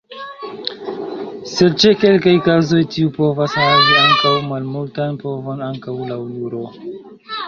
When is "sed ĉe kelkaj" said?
1.49-2.31